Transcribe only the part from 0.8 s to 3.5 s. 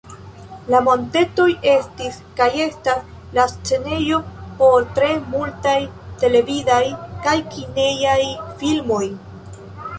montetoj estis kaj estas la